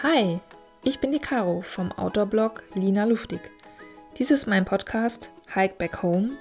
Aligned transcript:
Hi, 0.00 0.38
ich 0.84 1.00
bin 1.00 1.10
die 1.10 1.18
Caro 1.18 1.60
vom 1.60 1.90
Outdoor-Blog 1.90 2.62
Lina 2.74 3.02
Luftig. 3.02 3.40
Dies 4.16 4.30
ist 4.30 4.46
mein 4.46 4.64
Podcast 4.64 5.28
Hike 5.52 5.74
Back 5.76 6.04
Home 6.04 6.36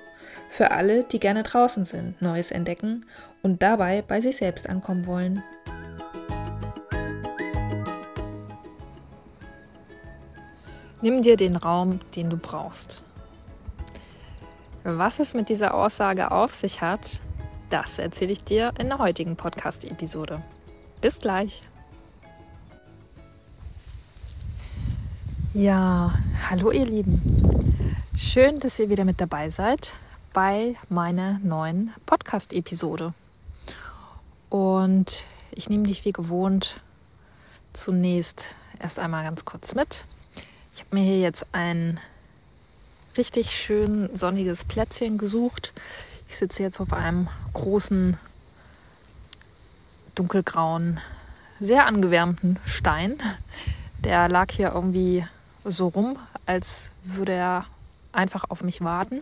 für 0.47 0.69
alle, 0.69 1.05
die 1.05 1.19
gerne 1.19 1.41
draußen 1.41 1.83
sind, 1.83 2.21
Neues 2.21 2.51
entdecken 2.51 3.07
und 3.41 3.63
dabei 3.63 4.03
bei 4.03 4.21
sich 4.21 4.37
selbst 4.37 4.69
ankommen 4.69 5.07
wollen. 5.07 5.41
Nimm 11.01 11.23
dir 11.23 11.35
den 11.35 11.55
Raum, 11.55 11.99
den 12.15 12.29
du 12.29 12.37
brauchst. 12.37 13.03
Was 14.83 15.17
es 15.17 15.33
mit 15.33 15.49
dieser 15.49 15.73
Aussage 15.73 16.29
auf 16.29 16.53
sich 16.53 16.81
hat, 16.81 17.21
das 17.71 17.97
erzähle 17.97 18.33
ich 18.33 18.43
dir 18.43 18.71
in 18.77 18.89
der 18.89 18.99
heutigen 18.99 19.35
Podcast-Episode. 19.35 20.43
Bis 21.01 21.17
gleich. 21.17 21.63
Ja, 25.57 26.13
hallo 26.51 26.69
ihr 26.69 26.85
Lieben. 26.85 27.19
Schön, 28.15 28.59
dass 28.59 28.77
ihr 28.77 28.89
wieder 28.89 29.05
mit 29.05 29.19
dabei 29.19 29.49
seid 29.49 29.93
bei 30.31 30.75
meiner 30.87 31.39
neuen 31.39 31.95
Podcast-Episode. 32.05 33.15
Und 34.51 35.25
ich 35.49 35.67
nehme 35.67 35.87
dich 35.87 36.05
wie 36.05 36.11
gewohnt 36.11 36.79
zunächst 37.73 38.53
erst 38.79 38.99
einmal 38.99 39.23
ganz 39.23 39.45
kurz 39.45 39.73
mit. 39.73 40.05
Ich 40.75 40.81
habe 40.81 40.95
mir 40.95 41.03
hier 41.03 41.21
jetzt 41.21 41.47
ein 41.53 41.99
richtig 43.17 43.49
schön 43.49 44.15
sonniges 44.15 44.63
Plätzchen 44.63 45.17
gesucht. 45.17 45.73
Ich 46.29 46.37
sitze 46.37 46.61
jetzt 46.61 46.79
auf 46.79 46.93
einem 46.93 47.29
großen, 47.53 48.15
dunkelgrauen, 50.13 50.99
sehr 51.59 51.87
angewärmten 51.87 52.59
Stein. 52.67 53.15
Der 54.03 54.29
lag 54.29 54.51
hier 54.51 54.73
irgendwie 54.75 55.25
so 55.71 55.87
rum, 55.87 56.17
als 56.45 56.91
würde 57.03 57.33
er 57.33 57.65
einfach 58.11 58.45
auf 58.49 58.63
mich 58.63 58.81
warten. 58.81 59.21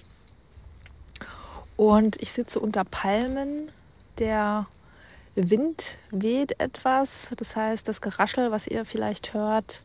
Und 1.78 2.22
ich 2.22 2.32
sitze 2.32 2.60
unter 2.60 2.84
Palmen. 2.86 3.70
Der 4.18 4.68
Wind 5.36 5.98
weht 6.12 6.60
etwas. 6.60 7.30
Das 7.36 7.56
heißt, 7.56 7.88
das 7.88 8.02
Geraschel, 8.02 8.52
was 8.52 8.68
ihr 8.68 8.86
vielleicht 8.86 9.34
hört, 9.34 9.82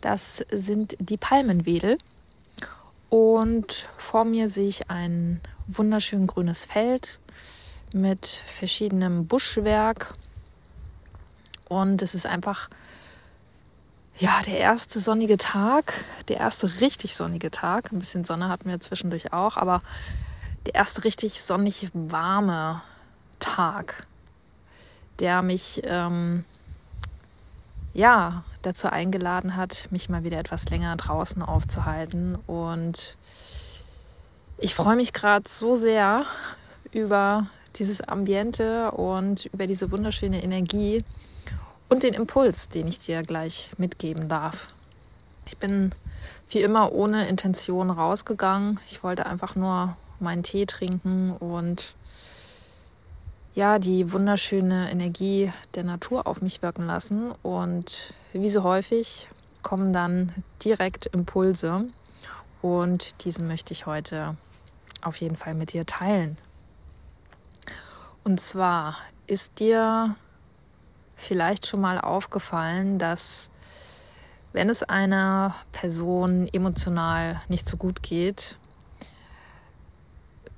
das 0.00 0.44
sind 0.50 0.96
die 0.98 1.16
Palmenwedel. 1.16 1.98
Und 3.10 3.88
vor 3.96 4.24
mir 4.24 4.48
sehe 4.48 4.68
ich 4.68 4.90
ein 4.90 5.40
wunderschön 5.66 6.26
grünes 6.26 6.64
Feld 6.64 7.20
mit 7.92 8.26
verschiedenem 8.26 9.26
Buschwerk. 9.26 10.14
Und 11.68 12.00
es 12.00 12.14
ist 12.14 12.26
einfach 12.26 12.68
ja, 14.18 14.42
der 14.44 14.58
erste 14.58 14.98
sonnige 14.98 15.36
Tag, 15.36 15.94
der 16.26 16.38
erste 16.38 16.80
richtig 16.80 17.16
sonnige 17.16 17.50
Tag. 17.50 17.92
Ein 17.92 18.00
bisschen 18.00 18.24
Sonne 18.24 18.48
hatten 18.48 18.68
wir 18.68 18.80
zwischendurch 18.80 19.32
auch, 19.32 19.56
aber 19.56 19.80
der 20.66 20.74
erste 20.74 21.04
richtig 21.04 21.40
sonnig 21.42 21.88
warme 21.94 22.82
Tag, 23.38 24.06
der 25.20 25.42
mich 25.42 25.82
ähm, 25.84 26.44
ja 27.94 28.42
dazu 28.62 28.88
eingeladen 28.88 29.56
hat, 29.56 29.86
mich 29.90 30.08
mal 30.08 30.24
wieder 30.24 30.38
etwas 30.38 30.68
länger 30.68 30.96
draußen 30.96 31.42
aufzuhalten. 31.42 32.36
Und 32.46 33.16
ich 34.58 34.74
freue 34.74 34.96
mich 34.96 35.12
gerade 35.12 35.48
so 35.48 35.76
sehr 35.76 36.24
über 36.90 37.46
dieses 37.76 38.00
Ambiente 38.00 38.90
und 38.90 39.46
über 39.46 39.68
diese 39.68 39.92
wunderschöne 39.92 40.42
Energie, 40.42 41.04
und 41.88 42.02
den 42.02 42.14
Impuls, 42.14 42.68
den 42.68 42.88
ich 42.88 42.98
dir 42.98 43.22
gleich 43.22 43.70
mitgeben 43.78 44.28
darf. 44.28 44.68
Ich 45.46 45.56
bin 45.56 45.92
wie 46.50 46.62
immer 46.62 46.92
ohne 46.92 47.28
Intention 47.28 47.90
rausgegangen. 47.90 48.78
Ich 48.86 49.02
wollte 49.02 49.26
einfach 49.26 49.54
nur 49.54 49.96
meinen 50.20 50.42
Tee 50.42 50.66
trinken 50.66 51.32
und 51.32 51.94
ja, 53.54 53.78
die 53.78 54.12
wunderschöne 54.12 54.90
Energie 54.90 55.52
der 55.74 55.84
Natur 55.84 56.26
auf 56.26 56.42
mich 56.42 56.62
wirken 56.62 56.86
lassen. 56.86 57.32
Und 57.42 58.14
wie 58.32 58.50
so 58.50 58.62
häufig 58.62 59.28
kommen 59.62 59.92
dann 59.92 60.32
direkt 60.64 61.06
Impulse 61.06 61.86
und 62.62 63.24
diesen 63.24 63.46
möchte 63.46 63.72
ich 63.72 63.86
heute 63.86 64.36
auf 65.02 65.16
jeden 65.16 65.36
Fall 65.36 65.54
mit 65.54 65.72
dir 65.72 65.86
teilen. 65.86 66.36
Und 68.24 68.40
zwar 68.40 68.96
ist 69.26 69.58
dir 69.60 70.16
vielleicht 71.18 71.66
schon 71.66 71.80
mal 71.80 72.00
aufgefallen, 72.00 72.98
dass 72.98 73.50
wenn 74.52 74.70
es 74.70 74.82
einer 74.82 75.54
Person 75.72 76.48
emotional 76.52 77.42
nicht 77.48 77.68
so 77.68 77.76
gut 77.76 78.02
geht, 78.02 78.56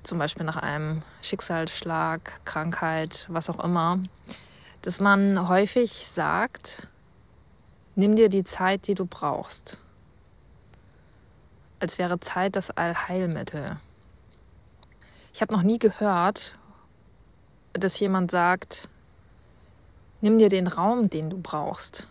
zum 0.03 0.19
Beispiel 0.19 0.45
nach 0.45 0.57
einem 0.57 1.03
Schicksalsschlag, 1.23 2.45
Krankheit, 2.45 3.27
was 3.29 3.51
auch 3.51 3.63
immer, 3.63 3.99
dass 4.83 5.01
man 5.01 5.49
häufig 5.49 6.07
sagt, 6.07 6.89
nimm 7.97 8.17
dir 8.17 8.29
die 8.29 8.45
Zeit, 8.45 8.87
die 8.87 8.95
du 8.95 9.07
brauchst. 9.07 9.79
Als 11.81 11.99
wäre 11.99 12.21
Zeit 12.21 12.57
das 12.57 12.71
Allheilmittel. 12.71 13.79
Ich 15.33 15.41
habe 15.41 15.53
noch 15.53 15.63
nie 15.63 15.79
gehört, 15.79 16.57
dass 17.73 17.99
jemand 17.99 18.31
sagt, 18.31 18.89
Nimm 20.21 20.39
dir 20.39 20.49
den 20.49 20.67
Raum, 20.67 21.09
den 21.09 21.31
du 21.31 21.39
brauchst. 21.39 22.09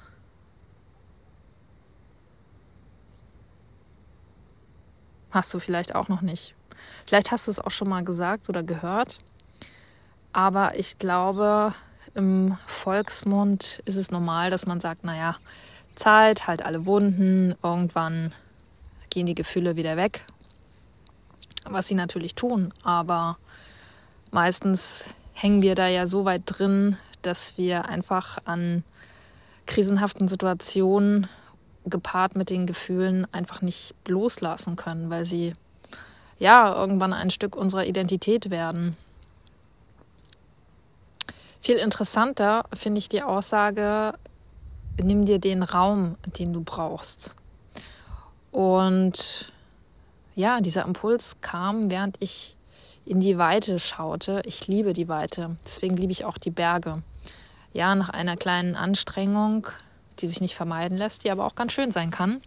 Hast 5.32 5.54
du 5.54 5.60
vielleicht 5.60 5.94
auch 5.94 6.08
noch 6.08 6.22
nicht. 6.22 6.56
Vielleicht 7.06 7.32
hast 7.32 7.48
du 7.48 7.52
es 7.52 7.60
auch 7.60 7.72
schon 7.72 7.90
mal 7.90 8.04
gesagt 8.04 8.50
oder 8.50 8.64
gehört. 8.64 9.20
Aber 10.34 10.78
ich 10.78 10.98
glaube, 10.98 11.74
im 12.16 12.58
Volksmund 12.66 13.82
ist 13.86 13.96
es 13.96 14.12
normal, 14.12 14.50
dass 14.50 14.66
man 14.66 14.80
sagt, 14.80 15.04
naja, 15.04 15.36
Zeit, 15.96 16.48
halt 16.48 16.64
alle 16.64 16.86
Wunden, 16.86 17.56
irgendwann 17.62 18.32
gehen 19.10 19.26
die 19.26 19.36
Gefühle 19.36 19.76
wieder 19.76 19.98
weg. 19.98 20.26
Was 21.66 21.88
sie 21.88 21.96
natürlich 21.96 22.36
tun, 22.36 22.74
aber 22.84 23.38
meistens 24.32 25.06
hängen 25.34 25.62
wir 25.62 25.76
da 25.76 25.88
ja 25.88 26.08
so 26.08 26.26
weit 26.26 26.44
drin, 26.46 26.98
dass 27.22 27.58
wir 27.58 27.86
einfach 27.86 28.38
an 28.46 28.84
krisenhaften 29.66 30.28
Situationen 30.28 31.28
gepaart 31.86 32.36
mit 32.36 32.50
den 32.50 32.66
Gefühlen 32.66 33.28
einfach 33.34 33.62
nicht 33.62 33.94
loslassen 34.08 34.76
können, 34.76 35.10
weil 35.10 35.26
sie 35.26 35.54
ja 36.40 36.74
irgendwann 36.76 37.14
ein 37.14 37.32
Stück 37.32 37.56
unserer 37.56 37.86
Identität 37.86 38.50
werden. 38.50 38.96
Viel 41.62 41.76
interessanter 41.76 42.66
finde 42.74 43.00
ich 43.00 43.10
die 43.10 43.22
Aussage, 43.22 44.14
nimm 45.02 45.26
dir 45.26 45.40
den 45.40 45.64
Raum, 45.64 46.16
den 46.40 46.54
du 46.54 46.62
brauchst. 46.62 47.36
Und 48.52 49.52
ja, 50.36 50.62
dieser 50.62 50.86
Impuls 50.86 51.38
kam, 51.42 51.92
während 51.92 52.18
ich 52.22 52.56
in 53.06 53.20
die 53.20 53.38
Weite 53.38 53.80
schaute. 53.80 54.42
Ich 54.46 54.68
liebe 54.68 54.94
die 54.94 55.08
Weite, 55.08 55.58
deswegen 55.66 55.98
liebe 55.98 56.12
ich 56.12 56.26
auch 56.26 56.38
die 56.38 56.52
Berge. 56.52 57.02
Ja, 57.74 57.96
nach 57.96 58.10
einer 58.10 58.36
kleinen 58.36 58.76
Anstrengung, 58.76 59.68
die 60.20 60.28
sich 60.28 60.42
nicht 60.42 60.56
vermeiden 60.56 60.98
lässt, 60.98 61.24
die 61.24 61.32
aber 61.32 61.46
auch 61.46 61.56
ganz 61.56 61.74
schön 61.74 61.92
sein 61.92 62.12
kann, 62.12 62.42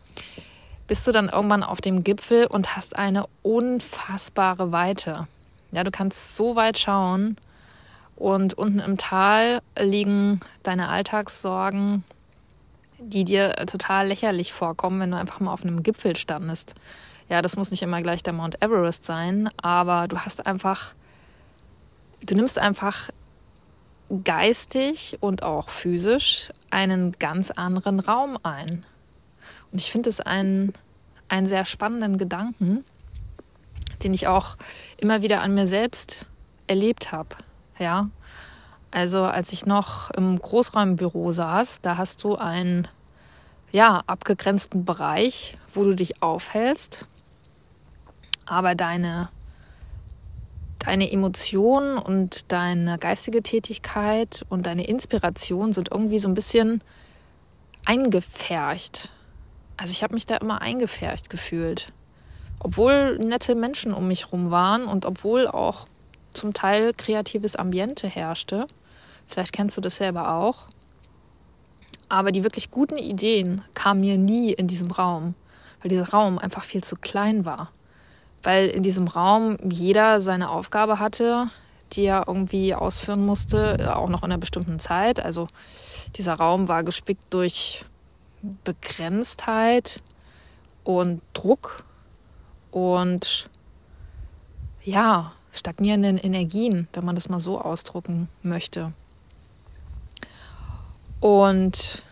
bist 0.87 1.07
du 1.07 1.13
dann 1.13 1.29
irgendwann 1.29 1.63
auf 1.63 1.81
dem 1.81 2.05
Gipfel 2.05 2.47
und 2.47 2.77
hast 2.77 2.97
eine 2.97 3.25
unfassbare 3.43 4.73
Weite. 4.73 5.27
Ja, 5.71 5.85
du 5.85 5.91
kannst 5.91 6.37
so 6.37 6.57
weit 6.57 6.79
schauen 6.79 7.37
und 8.17 8.55
unten 8.55 8.81
im 8.81 8.99
Tal 8.99 9.61
liegen 9.79 10.41
deine 10.63 10.89
Alltagssorgen, 10.89 12.05
die 12.99 13.25
dir 13.25 13.55
total 13.67 14.09
lächerlich 14.09 14.53
vorkommen, 14.53 15.01
wenn 15.01 15.11
du 15.11 15.17
einfach 15.17 15.41
mal 15.41 15.53
auf 15.53 15.63
einem 15.63 15.83
Gipfel 15.83 16.15
standest. 16.17 16.75
Ja, 17.29 17.43
das 17.43 17.57
muss 17.57 17.71
nicht 17.71 17.83
immer 17.83 18.03
gleich 18.03 18.23
der 18.23 18.33
Mount 18.33 18.61
Everest 18.61 19.05
sein, 19.05 19.49
aber 19.57 20.09
du 20.09 20.19
hast 20.19 20.47
einfach, 20.47 20.93
du 22.23 22.35
nimmst 22.35 22.59
einfach 22.59 23.09
geistig 24.25 25.19
und 25.21 25.43
auch 25.43 25.69
physisch 25.69 26.53
einen 26.71 27.13
ganz 27.13 27.51
anderen 27.51 28.01
Raum 28.01 28.39
ein. 28.43 28.85
Und 29.71 29.81
ich 29.81 29.91
finde 29.91 30.09
es 30.09 30.21
einen, 30.21 30.73
einen 31.29 31.47
sehr 31.47 31.65
spannenden 31.65 32.19
Gedanken, 32.19 32.85
den 34.03 34.15
ich 34.15 34.27
auch 34.27 34.57
immer 34.99 35.23
wieder 35.23 35.41
an 35.43 35.55
mir 35.55 35.67
selbst 35.67 36.27
erlebt 36.67 37.13
habe. 37.13 37.37
Ja, 37.79 38.11
also 38.91 39.25
als 39.25 39.53
ich 39.53 39.67
noch 39.67 40.11
im 40.11 40.39
Großraumbüro 40.39 41.33
saß, 41.33 41.81
da 41.81 41.97
hast 41.97 42.23
du 42.25 42.37
einen 42.37 42.89
ja, 43.71 44.03
abgegrenzten 44.07 44.85
Bereich, 44.85 45.55
wo 45.73 45.83
du 45.85 45.95
dich 45.95 46.23
aufhältst 46.23 47.07
aber 48.47 48.75
deine, 48.75 49.29
deine 50.85 51.13
Emotionen 51.13 51.97
und 51.97 52.51
deine 52.51 52.99
geistige 52.99 53.43
Tätigkeit 53.43 54.45
und 54.49 54.67
deine 54.67 54.87
Inspiration 54.87 55.73
sind 55.73 55.91
irgendwie 55.93 56.19
so 56.19 56.29
ein 56.29 56.35
bisschen 56.35 56.83
eingefärcht. 57.85 59.13
Also 59.77 59.93
ich 59.93 60.03
habe 60.03 60.15
mich 60.15 60.27
da 60.27 60.37
immer 60.37 60.61
eingefärcht 60.61 61.31
gefühlt. 61.31 61.93
Obwohl 62.59 63.19
nette 63.19 63.55
Menschen 63.55 63.95
um 63.95 64.09
mich 64.09 64.33
rum 64.33 64.51
waren 64.51 64.87
und 64.87 65.07
obwohl 65.07 65.47
auch 65.47 65.87
zum 66.33 66.53
Teil 66.53 66.93
kreatives 66.95 67.55
Ambiente 67.55 68.09
herrschte. 68.09 68.67
Vielleicht 69.29 69.53
kennst 69.53 69.77
du 69.77 69.81
das 69.81 69.97
selber 69.97 70.35
auch. 70.35 70.69
Aber 72.09 72.33
die 72.33 72.43
wirklich 72.43 72.71
guten 72.71 72.97
Ideen 72.97 73.63
kamen 73.75 74.01
mir 74.01 74.19
nie 74.19 74.53
in 74.53 74.67
diesem 74.67 74.91
Raum, 74.91 75.35
weil 75.81 75.91
dieser 75.91 76.11
Raum 76.11 76.39
einfach 76.39 76.65
viel 76.65 76.83
zu 76.83 76.97
klein 76.97 77.45
war. 77.45 77.71
Weil 78.43 78.69
in 78.69 78.83
diesem 78.83 79.09
Raum 79.09 79.57
jeder 79.69 80.21
seine 80.21 80.51
Aufgabe 80.51 80.99
hatte, 80.99 81.49
die 81.93 82.05
er 82.05 82.25
irgendwie 82.27 82.75
ausführen 82.75 83.25
musste, 83.25 83.97
auch 83.97 84.09
noch 84.09 84.23
in 84.23 84.33
einer 84.33 84.39
bestimmten 84.39 84.79
Zeit. 84.79 85.21
Also 85.21 85.47
dieser 86.17 86.35
Raum 86.35 86.69
war 86.69 86.83
gespickt 86.85 87.25
durch 87.31 87.85
Begrenztheit 88.65 90.03
und 90.85 91.23
Druck 91.33 91.85
und 92.71 93.49
ja, 94.83 95.33
stagnierenden 95.53 96.19
Energien, 96.19 96.89
wenn 96.93 97.05
man 97.05 97.15
das 97.15 97.29
mal 97.29 97.41
so 97.41 97.61
ausdrucken 97.61 98.29
möchte. 98.43 98.93
Und 101.21 102.03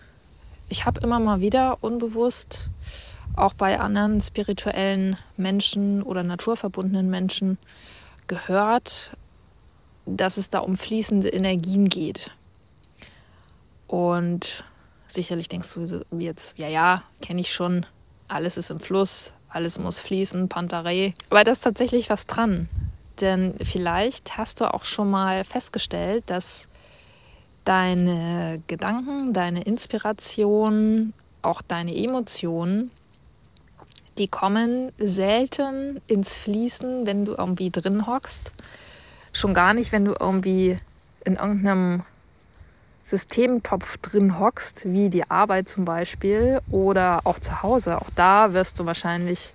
ich 0.69 0.87
habe 0.87 1.00
immer 1.00 1.19
mal 1.19 1.41
wieder 1.41 1.79
unbewusst 1.81 2.69
auch 3.37 3.55
bei 3.55 3.81
anderen 3.81 4.21
spirituellen 4.21 5.17
Menschen 5.37 6.03
oder 6.03 6.23
naturverbundenen 6.23 7.09
Menschen 7.11 7.59
gehört, 8.27 9.12
dass 10.06 10.37
es 10.37 10.50
da 10.50 10.61
um 10.61 10.77
fließende 10.77 11.29
Energien 11.29 11.88
geht. 11.88 12.31
Und 13.87 14.65
sicherlich 15.06 15.49
denkst 15.49 15.75
du 15.75 16.05
jetzt, 16.19 16.59
ja, 16.59 16.69
ja, 16.69 17.03
kenne 17.21 17.41
ich 17.41 17.53
schon, 17.53 17.87
alles 18.29 18.56
ist 18.56 18.71
im 18.71 18.79
Fluss, 18.79 19.32
alles 19.49 19.79
muss 19.79 19.99
fließen, 19.99 20.49
Pantarei. 20.49 21.15
Aber 21.29 21.44
da 21.44 21.50
ist 21.53 21.65
tatsächlich 21.65 22.11
was 22.11 22.27
dran. 22.27 22.69
Denn 23.21 23.55
vielleicht 23.62 24.38
hast 24.38 24.61
du 24.61 24.73
auch 24.73 24.85
schon 24.85 25.11
mal 25.11 25.44
festgestellt, 25.44 26.25
dass 26.27 26.69
deine 27.65 28.62
Gedanken, 28.67 29.32
deine 29.32 29.62
Inspiration, 29.62 31.12
auch 31.43 31.62
deine 31.62 31.94
Emotionen, 31.94 32.91
die 34.20 34.28
kommen 34.28 34.93
selten 34.99 35.99
ins 36.06 36.37
Fließen, 36.37 37.06
wenn 37.06 37.25
du 37.25 37.32
irgendwie 37.32 37.70
drin 37.70 38.06
hockst. 38.06 38.52
Schon 39.32 39.55
gar 39.55 39.72
nicht, 39.72 39.93
wenn 39.93 40.05
du 40.05 40.14
irgendwie 40.20 40.76
in 41.25 41.37
irgendeinem 41.37 42.02
Systemtopf 43.02 43.96
drin 43.96 44.38
hockst, 44.38 44.93
wie 44.93 45.08
die 45.08 45.31
Arbeit 45.31 45.70
zum 45.70 45.87
Beispiel 45.87 46.61
oder 46.70 47.22
auch 47.25 47.38
zu 47.38 47.62
Hause. 47.62 47.99
Auch 47.99 48.11
da 48.14 48.52
wirst 48.52 48.78
du 48.78 48.84
wahrscheinlich 48.84 49.55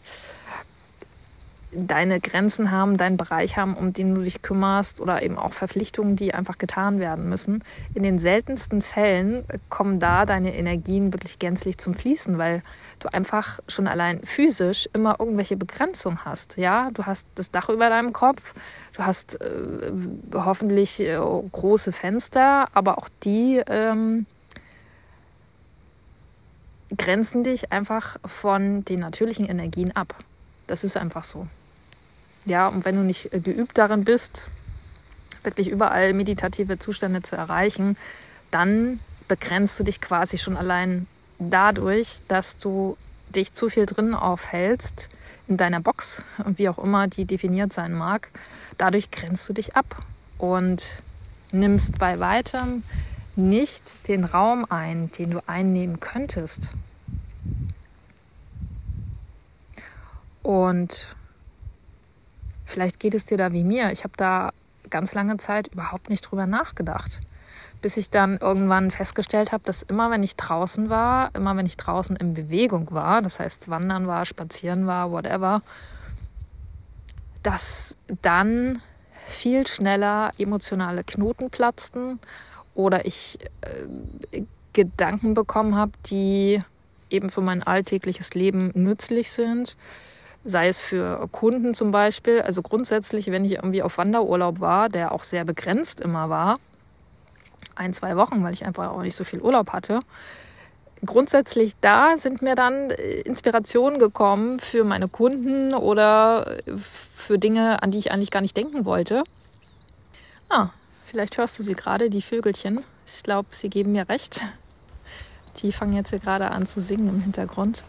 deine 1.76 2.20
Grenzen 2.20 2.72
haben, 2.72 2.98
deinen 2.98 3.18
Bereich 3.18 3.58
haben, 3.58 3.76
um 3.76 3.94
den 3.94 4.16
du 4.16 4.22
dich 4.22 4.42
kümmerst 4.42 5.02
oder 5.02 5.22
eben 5.24 5.38
auch 5.38 5.54
Verpflichtungen, 5.54 6.16
die 6.16 6.34
einfach 6.34 6.58
getan 6.58 7.00
werden 7.00 7.30
müssen. 7.30 7.64
In 7.94 8.04
den 8.04 8.20
seltensten 8.20 8.82
Fällen 8.82 9.44
kommen 9.70 10.00
da 10.00 10.26
deine 10.26 10.56
Energien 10.56 11.14
wirklich 11.14 11.40
gänzlich 11.40 11.78
zum 11.78 11.94
Fließen, 11.94 12.38
weil 12.38 12.62
du 13.00 13.10
einfach 13.10 13.60
schon 13.68 13.88
allein 13.88 14.22
physisch 14.24 14.88
immer 14.94 15.18
irgendwelche 15.20 15.58
Begrenzungen 15.58 16.26
hast. 16.26 16.58
Ja, 16.58 16.90
du 16.94 17.06
hast 17.06 17.28
das 17.36 17.52
Dach 17.52 17.70
über 17.70 17.90
deinem 17.90 18.14
Kopf, 18.14 18.54
du 18.96 19.06
hast 19.06 19.42
äh, 19.42 19.92
hoffentlich 20.34 21.02
äh, 21.02 21.18
große 21.52 21.92
Fenster, 21.92 22.68
aber 22.74 22.98
auch 22.98 23.10
die 23.24 23.62
ähm, 23.68 24.26
grenzen 26.98 27.44
dich 27.44 27.72
einfach 27.72 28.18
von 28.26 28.86
den 28.86 29.00
natürlichen 29.00 29.46
Energien 29.46 29.96
ab. 29.96 30.16
Das 30.68 30.84
ist 30.84 30.98
einfach 30.98 31.24
so. 31.24 31.48
Ja, 32.46 32.68
und 32.68 32.86
wenn 32.86 32.96
du 32.96 33.02
nicht 33.02 33.34
äh, 33.34 33.40
geübt 33.40 33.78
darin 33.78 34.06
bist, 34.06 34.48
wirklich 35.44 35.70
überall 35.70 36.14
meditative 36.14 36.80
Zustände 36.80 37.22
zu 37.22 37.36
erreichen, 37.36 37.98
dann 38.52 39.00
begrenzt 39.28 39.80
du 39.80 39.84
dich 39.84 40.02
quasi 40.02 40.38
schon 40.38 40.58
allein 40.58 41.08
dadurch, 41.40 42.20
dass 42.28 42.58
du 42.58 42.98
dich 43.34 43.54
zu 43.54 43.70
viel 43.70 43.86
drin 43.86 44.14
aufhältst 44.14 45.10
in 45.48 45.58
deiner 45.58 45.80
Box, 45.80 46.24
wie 46.46 46.70
auch 46.70 46.78
immer 46.78 47.08
die 47.08 47.26
definiert 47.26 47.74
sein 47.74 47.94
mag. 47.94 48.30
Dadurch 48.78 49.12
grenzt 49.12 49.48
du 49.50 49.54
dich 49.54 49.76
ab 49.76 49.86
und 50.38 51.00
nimmst 51.52 52.00
bei 52.00 52.20
weitem 52.20 52.84
nicht 53.36 54.08
den 54.08 54.24
Raum 54.24 54.66
ein, 54.70 55.12
den 55.12 55.32
du 55.32 55.44
einnehmen 55.48 56.00
könntest. 56.00 56.72
Und 60.42 61.16
Vielleicht 62.66 63.00
geht 63.00 63.14
es 63.14 63.26
dir 63.26 63.38
da 63.38 63.54
wie 63.54 63.64
mir. 63.64 63.92
Ich 63.92 64.04
habe 64.04 64.14
da 64.18 64.52
ganz 64.90 65.14
lange 65.14 65.38
Zeit 65.38 65.68
überhaupt 65.68 66.10
nicht 66.10 66.22
drüber 66.22 66.48
nachgedacht. 66.48 67.22
Bis 67.82 67.98
ich 67.98 68.10
dann 68.10 68.38
irgendwann 68.38 68.92
festgestellt 68.92 69.52
habe, 69.52 69.64
dass 69.66 69.84
immer 69.84 70.10
wenn 70.10 70.24
ich 70.24 70.36
draußen 70.36 70.90
war, 70.90 71.30
immer 71.36 71.56
wenn 71.56 71.66
ich 71.66 71.78
draußen 71.78 72.16
in 72.16 72.34
Bewegung 72.34 72.92
war, 72.92 73.22
das 73.22 73.40
heißt 73.40 73.70
wandern 73.70 74.08
war, 74.08 74.26
spazieren 74.26 74.88
war, 74.88 75.12
whatever, 75.12 75.62
dass 77.44 77.96
dann 78.22 78.82
viel 79.28 79.68
schneller 79.68 80.32
emotionale 80.38 81.04
Knoten 81.04 81.50
platzten 81.50 82.20
oder 82.74 83.06
ich 83.06 83.40
äh, 83.62 84.44
Gedanken 84.74 85.34
bekommen 85.36 85.76
habe, 85.76 85.92
die 86.08 86.62
eben 87.10 87.30
für 87.30 87.42
mein 87.42 87.64
alltägliches 87.64 88.34
Leben 88.34 88.72
nützlich 88.74 89.32
sind 89.32 89.78
sei 90.46 90.68
es 90.68 90.80
für 90.80 91.28
Kunden 91.32 91.74
zum 91.74 91.92
Beispiel. 91.92 92.42
Also 92.42 92.62
grundsätzlich, 92.62 93.32
wenn 93.32 93.44
ich 93.44 93.54
irgendwie 93.54 93.82
auf 93.82 93.98
Wanderurlaub 93.98 94.60
war, 94.60 94.90
der 94.90 95.12
auch 95.12 95.24
sehr 95.24 95.44
begrenzt 95.44 96.00
immer 96.00 96.30
war, 96.30 96.60
ein, 97.76 97.92
zwei 97.94 98.16
Wochen, 98.16 98.44
weil 98.44 98.54
ich 98.54 98.66
einfach 98.66 98.92
auch 98.92 99.02
nicht 99.02 99.16
so 99.16 99.24
viel 99.24 99.42
Urlaub 99.42 99.74
hatte. 99.74 100.00
Grundsätzlich 101.06 101.74
da 101.82 102.16
sind 102.16 102.42
mir 102.42 102.56
dann 102.56 102.90
äh, 102.92 103.22
Inspirationen 103.22 104.00
gekommen 104.00 104.60
für 104.60 104.84
meine 104.84 105.08
Kunden 105.08 105.74
oder 105.74 106.58
für 106.78 107.38
Dinge, 107.38 107.84
an 107.84 107.92
die 107.92 107.98
ich 107.98 108.12
eigentlich 108.12 108.32
gar 108.32 108.42
nicht 108.42 108.56
denken 108.56 108.86
wollte. 108.86 109.24
Ah, 110.48 110.70
vielleicht 111.06 111.38
hörst 111.38 111.60
du 111.60 111.64
sie 111.64 111.74
gerade, 111.74 112.10
die 112.10 112.22
Vögelchen. 112.22 112.84
Ich 113.06 113.24
glaube, 113.24 113.50
sie 113.52 113.70
geben 113.70 113.92
mir 113.92 114.08
recht. 114.08 114.42
Die 115.58 115.72
fangen 115.72 115.94
jetzt 115.94 116.12
hier 116.12 116.20
gerade 116.20 116.52
an 116.52 116.66
zu 116.66 116.80
singen 116.80 117.10
im 117.10 117.20
Hintergrund. 117.22 117.84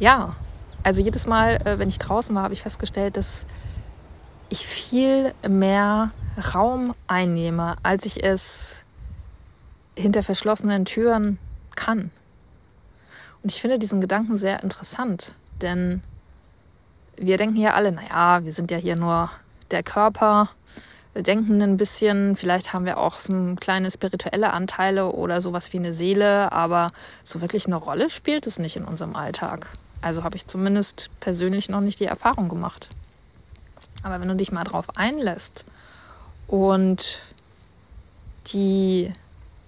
Ja, 0.00 0.36
also 0.82 1.02
jedes 1.02 1.26
Mal, 1.26 1.56
äh, 1.66 1.78
wenn 1.78 1.88
ich 1.88 1.98
draußen 1.98 2.34
war, 2.34 2.42
habe 2.42 2.54
ich 2.54 2.62
festgestellt, 2.62 3.16
dass 3.16 3.46
ich 4.48 4.66
viel 4.66 5.32
mehr 5.46 6.10
Raum 6.54 6.94
einnehme, 7.06 7.76
als 7.82 8.06
ich 8.06 8.24
es 8.24 8.84
hinter 9.96 10.22
verschlossenen 10.22 10.84
Türen 10.84 11.38
kann. 11.74 12.10
Und 13.42 13.52
ich 13.52 13.60
finde 13.60 13.78
diesen 13.78 14.00
Gedanken 14.00 14.36
sehr 14.36 14.62
interessant, 14.62 15.34
denn 15.60 16.02
wir 17.16 17.36
denken 17.36 17.56
ja 17.56 17.74
alle, 17.74 17.92
naja, 17.92 18.44
wir 18.44 18.52
sind 18.52 18.70
ja 18.70 18.78
hier 18.78 18.96
nur 18.96 19.30
der 19.70 19.82
Körper, 19.82 20.50
wir 21.14 21.22
denken 21.22 21.60
ein 21.62 21.76
bisschen, 21.76 22.36
vielleicht 22.36 22.72
haben 22.72 22.84
wir 22.84 22.98
auch 22.98 23.16
so 23.16 23.54
kleine 23.58 23.90
spirituelle 23.90 24.52
Anteile 24.52 25.12
oder 25.12 25.40
sowas 25.40 25.72
wie 25.72 25.78
eine 25.78 25.92
Seele, 25.92 26.52
aber 26.52 26.92
so 27.24 27.40
wirklich 27.40 27.66
eine 27.66 27.76
Rolle 27.76 28.08
spielt 28.08 28.46
es 28.46 28.58
nicht 28.58 28.76
in 28.76 28.84
unserem 28.84 29.16
Alltag. 29.16 29.66
Also 30.00 30.22
habe 30.24 30.36
ich 30.36 30.46
zumindest 30.46 31.10
persönlich 31.20 31.68
noch 31.68 31.80
nicht 31.80 32.00
die 32.00 32.06
Erfahrung 32.06 32.48
gemacht. 32.48 32.90
Aber 34.02 34.20
wenn 34.20 34.28
du 34.28 34.36
dich 34.36 34.52
mal 34.52 34.64
drauf 34.64 34.96
einlässt 34.96 35.64
und 36.46 37.20
die 38.46 39.12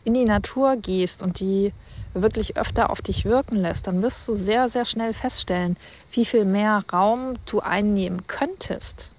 in 0.04 0.14
die 0.14 0.24
Natur 0.24 0.76
gehst 0.76 1.22
und 1.22 1.40
die 1.40 1.72
wirklich 2.14 2.56
öfter 2.56 2.90
auf 2.90 3.02
dich 3.02 3.24
wirken 3.24 3.56
lässt, 3.56 3.86
dann 3.86 4.02
wirst 4.02 4.26
du 4.26 4.34
sehr, 4.34 4.68
sehr 4.68 4.84
schnell 4.84 5.12
feststellen, 5.14 5.76
wie 6.12 6.24
viel 6.24 6.44
mehr 6.44 6.82
Raum 6.92 7.34
du 7.46 7.60
einnehmen 7.60 8.26
könntest. 8.26 9.10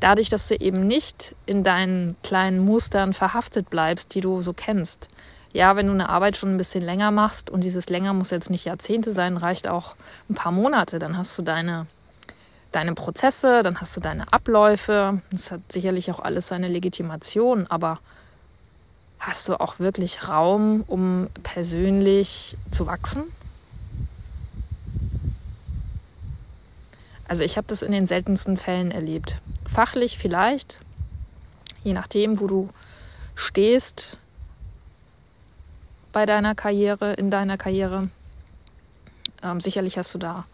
Dadurch, 0.00 0.28
dass 0.28 0.48
du 0.48 0.56
eben 0.56 0.86
nicht 0.86 1.34
in 1.46 1.64
deinen 1.64 2.16
kleinen 2.22 2.60
Mustern 2.60 3.14
verhaftet 3.14 3.70
bleibst, 3.70 4.14
die 4.14 4.20
du 4.20 4.42
so 4.42 4.52
kennst, 4.52 5.08
ja, 5.56 5.76
wenn 5.76 5.86
du 5.86 5.92
eine 5.92 6.08
Arbeit 6.08 6.36
schon 6.36 6.54
ein 6.54 6.56
bisschen 6.56 6.84
länger 6.84 7.10
machst 7.10 7.50
und 7.50 7.64
dieses 7.64 7.88
länger 7.88 8.12
muss 8.12 8.30
jetzt 8.30 8.50
nicht 8.50 8.64
Jahrzehnte 8.64 9.12
sein, 9.12 9.36
reicht 9.36 9.68
auch 9.68 9.96
ein 10.28 10.34
paar 10.34 10.52
Monate, 10.52 10.98
dann 10.98 11.16
hast 11.16 11.36
du 11.38 11.42
deine, 11.42 11.86
deine 12.72 12.94
Prozesse, 12.94 13.62
dann 13.62 13.80
hast 13.80 13.96
du 13.96 14.00
deine 14.00 14.32
Abläufe. 14.32 15.20
Das 15.30 15.50
hat 15.50 15.60
sicherlich 15.70 16.10
auch 16.10 16.20
alles 16.20 16.48
seine 16.48 16.68
Legitimation, 16.68 17.66
aber 17.68 17.98
hast 19.18 19.48
du 19.48 19.58
auch 19.60 19.78
wirklich 19.78 20.28
Raum, 20.28 20.84
um 20.86 21.28
persönlich 21.42 22.56
zu 22.70 22.86
wachsen? 22.86 23.24
Also 27.28 27.42
ich 27.42 27.56
habe 27.56 27.66
das 27.66 27.82
in 27.82 27.90
den 27.90 28.06
seltensten 28.06 28.56
Fällen 28.56 28.92
erlebt. 28.92 29.38
Fachlich 29.66 30.16
vielleicht, 30.16 30.80
Je 31.86 31.92
nachdem, 31.92 32.40
wo 32.40 32.48
du 32.48 32.68
stehst 33.36 34.18
bei 36.16 36.24
deiner 36.24 36.54
Karriere, 36.54 37.12
in 37.12 37.30
deiner 37.30 37.58
Karriere. 37.58 38.08
Ähm, 39.42 39.60
sicherlich 39.60 39.98
hast 39.98 40.14
du 40.14 40.18
da 40.18 40.46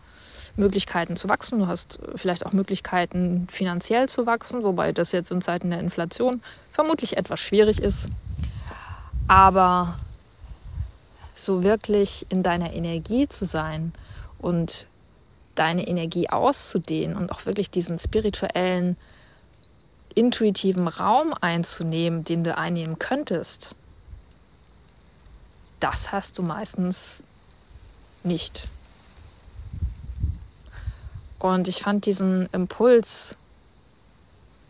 Möglichkeiten 0.57 1.16
zu 1.16 1.28
wachsen. 1.28 1.61
Du 1.61 1.69
hast 1.69 2.00
vielleicht 2.16 2.45
auch 2.45 2.52
Möglichkeiten, 2.52 3.47
finanziell 3.49 4.09
zu 4.09 4.26
wachsen, 4.26 4.64
wobei 4.64 4.90
das 4.90 5.12
jetzt 5.12 5.31
in 5.31 5.40
Zeiten 5.40 5.71
der 5.71 5.78
Inflation 5.78 6.42
vermutlich 6.73 7.16
etwas 7.16 7.38
schwierig 7.38 7.81
ist. 7.81 8.09
Aber 9.28 10.00
so 11.37 11.62
wirklich 11.62 12.26
in 12.28 12.42
deiner 12.42 12.73
Energie 12.73 13.28
zu 13.28 13.45
sein 13.45 13.92
und 14.38 14.88
deine 15.54 15.87
Energie 15.87 16.28
auszudehnen 16.28 17.16
und 17.16 17.31
auch 17.31 17.47
wirklich 17.47 17.71
diesen 17.71 18.00
spirituellen, 18.00 18.97
intuitiven 20.16 20.88
Raum 20.88 21.33
einzunehmen, 21.40 22.25
den 22.25 22.42
du 22.42 22.59
einnehmen 22.59 22.99
könntest, 22.99 23.76
das 25.82 26.12
hast 26.12 26.38
du 26.38 26.42
meistens 26.42 27.22
nicht. 28.22 28.68
Und 31.38 31.66
ich 31.66 31.82
fand 31.82 32.06
diesen 32.06 32.48
Impuls, 32.52 33.36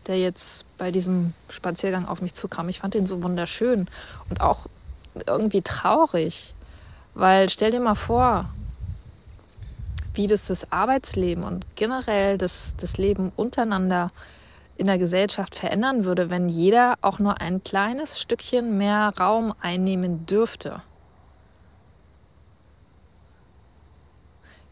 der 0.07 0.17
jetzt 0.17 0.65
bei 0.79 0.91
diesem 0.91 1.33
Spaziergang 1.49 2.07
auf 2.07 2.21
mich 2.21 2.33
zukam, 2.33 2.67
ich 2.67 2.79
fand 2.79 2.95
den 2.95 3.05
so 3.05 3.21
wunderschön 3.21 3.87
und 4.29 4.41
auch 4.41 4.65
irgendwie 5.27 5.61
traurig. 5.61 6.55
Weil 7.13 7.47
stell 7.49 7.69
dir 7.69 7.79
mal 7.79 7.93
vor, 7.93 8.49
wie 10.15 10.25
das 10.25 10.47
das 10.47 10.71
Arbeitsleben 10.71 11.43
und 11.43 11.75
generell 11.75 12.39
das, 12.39 12.73
das 12.77 12.97
Leben 12.97 13.31
untereinander 13.35 14.07
in 14.77 14.87
der 14.87 14.97
Gesellschaft 14.97 15.53
verändern 15.53 16.05
würde, 16.05 16.31
wenn 16.31 16.49
jeder 16.49 16.95
auch 17.01 17.19
nur 17.19 17.39
ein 17.39 17.63
kleines 17.63 18.19
Stückchen 18.19 18.79
mehr 18.79 19.13
Raum 19.19 19.53
einnehmen 19.61 20.25
dürfte. 20.25 20.81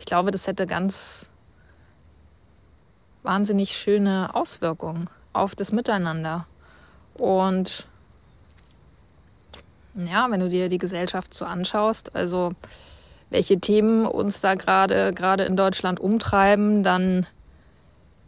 Ich 0.01 0.05
glaube, 0.07 0.31
das 0.31 0.47
hätte 0.47 0.65
ganz 0.65 1.29
wahnsinnig 3.21 3.77
schöne 3.77 4.33
Auswirkungen 4.33 5.07
auf 5.31 5.53
das 5.53 5.71
Miteinander. 5.71 6.47
Und 7.13 7.85
ja, 9.93 10.25
wenn 10.31 10.39
du 10.39 10.49
dir 10.49 10.69
die 10.69 10.79
Gesellschaft 10.79 11.35
so 11.35 11.45
anschaust, 11.45 12.15
also 12.15 12.53
welche 13.29 13.59
Themen 13.59 14.07
uns 14.07 14.41
da 14.41 14.55
gerade 14.55 15.13
gerade 15.13 15.43
in 15.43 15.55
Deutschland 15.55 15.99
umtreiben, 15.99 16.81
dann 16.81 17.27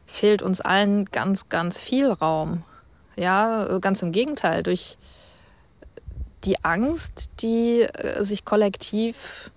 fehlt 0.06 0.44
uns 0.44 0.62
allen 0.62 1.06
ganz, 1.06 1.50
ganz 1.50 1.82
viel 1.82 2.12
Raum. 2.12 2.64
Ja, 3.16 3.80
ganz 3.80 4.04
im 4.04 4.12
Gegenteil, 4.12 4.62
durch 4.62 5.00
die 6.44 6.64
Angst, 6.64 7.32
die 7.42 7.82
äh, 7.82 8.24
sich 8.24 8.46
kollektiv 8.46 9.50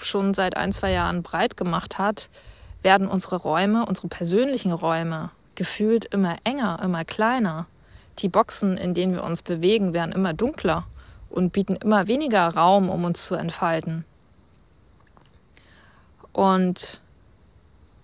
schon 0.00 0.34
seit 0.34 0.56
ein, 0.56 0.72
zwei 0.72 0.92
Jahren 0.92 1.22
breit 1.22 1.56
gemacht 1.56 1.98
hat, 1.98 2.28
werden 2.82 3.08
unsere 3.08 3.36
Räume, 3.36 3.86
unsere 3.86 4.08
persönlichen 4.08 4.72
Räume, 4.72 5.30
gefühlt 5.54 6.04
immer 6.06 6.36
enger, 6.44 6.80
immer 6.82 7.04
kleiner. 7.04 7.66
Die 8.18 8.28
Boxen, 8.28 8.76
in 8.76 8.94
denen 8.94 9.14
wir 9.14 9.24
uns 9.24 9.42
bewegen, 9.42 9.92
werden 9.92 10.12
immer 10.12 10.32
dunkler 10.32 10.86
und 11.30 11.52
bieten 11.52 11.76
immer 11.76 12.06
weniger 12.06 12.48
Raum, 12.48 12.88
um 12.88 13.04
uns 13.04 13.26
zu 13.26 13.34
entfalten. 13.34 14.04
Und 16.32 17.00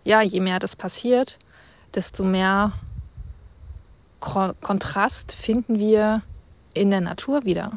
ja, 0.04 0.22
je 0.22 0.40
mehr 0.40 0.58
das 0.58 0.74
passiert, 0.74 1.38
desto 1.94 2.24
mehr 2.24 2.72
Kontrast 4.20 5.32
finden 5.32 5.78
wir 5.78 6.22
in 6.74 6.90
der 6.90 7.00
Natur 7.00 7.44
wieder. 7.44 7.72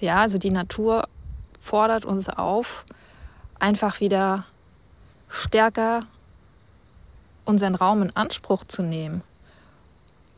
Ja, 0.00 0.20
also 0.20 0.38
die 0.38 0.50
Natur 0.50 1.08
fordert 1.58 2.04
uns 2.04 2.28
auf, 2.28 2.84
einfach 3.58 4.00
wieder 4.00 4.44
stärker 5.28 6.00
unseren 7.44 7.74
Raum 7.74 8.02
in 8.02 8.14
Anspruch 8.14 8.64
zu 8.64 8.82
nehmen 8.82 9.22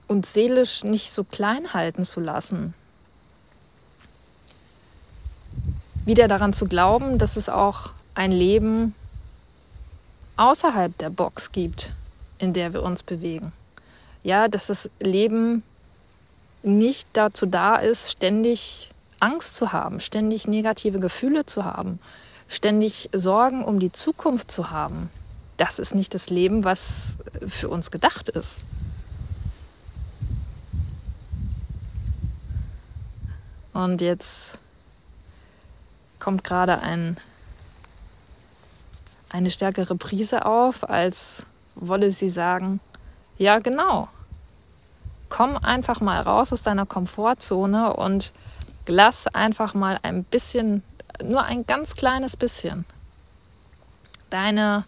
und 0.07 0.27
seelisch 0.27 0.85
nicht 0.85 1.11
so 1.11 1.25
klein 1.25 1.75
halten 1.75 2.05
zu 2.05 2.21
lassen. 2.21 2.75
Wieder 6.05 6.29
daran 6.29 6.53
zu 6.53 6.67
glauben, 6.67 7.19
dass 7.19 7.37
es 7.37 7.49
auch 7.49 7.91
ein 8.15 8.33
Leben 8.33 8.95
außerhalb 10.37 10.97
der 10.99 11.11
Box 11.11 11.53
gibt, 11.53 11.93
in 12.39 12.53
der 12.53 12.73
wir 12.73 12.83
uns 12.83 13.03
bewegen. 13.03 13.53
Ja, 14.23 14.49
dass 14.49 14.69
das 14.69 14.89
Leben 15.01 15.63
nicht 16.63 17.09
dazu 17.13 17.47
da 17.47 17.77
ist, 17.77 18.11
ständig 18.13 18.91
Angst 19.21 19.55
zu 19.55 19.73
haben, 19.73 20.01
ständig 20.01 20.47
negative 20.47 21.01
Gefühle 21.01 21.47
zu 21.47 21.65
haben, 21.65 21.99
ständig 22.49 23.11
Sorgen 23.13 23.65
um 23.65 23.79
die 23.81 23.93
Zukunft 23.93 24.51
zu 24.51 24.71
haben. 24.71 25.11
Das 25.57 25.79
ist 25.79 25.95
nicht 25.95 26.15
das 26.15 26.31
Leben, 26.31 26.65
was 26.65 27.17
für 27.47 27.69
uns 27.69 27.91
gedacht 27.91 28.29
ist. 28.29 28.65
Und 33.73 34.01
jetzt 34.01 34.59
kommt 36.19 36.43
gerade 36.43 36.81
ein, 36.81 37.17
eine 39.31 39.51
stärkere 39.51 39.95
Prise 39.95 40.47
auf, 40.47 40.89
als 40.89 41.47
wolle 41.77 42.11
sie 42.11 42.29
sagen, 42.29 42.81
ja 43.37 43.61
genau, 43.61 44.09
komm 45.29 45.57
einfach 45.57 46.01
mal 46.01 46.21
raus 46.21 46.53
aus 46.53 46.63
deiner 46.63 46.87
Komfortzone 46.87 47.95
und 47.95 48.33
lass 48.89 49.27
einfach 49.29 49.75
mal 49.75 49.99
ein 50.03 50.25
bisschen, 50.25 50.83
nur 51.23 51.45
ein 51.45 51.67
ganz 51.67 51.95
kleines 51.95 52.37
bisschen, 52.37 52.85
deine 54.31 54.85